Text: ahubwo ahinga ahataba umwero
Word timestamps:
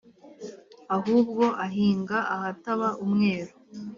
ahubwo 0.95 1.43
ahinga 1.65 2.17
ahataba 2.35 2.87
umwero 3.03 3.53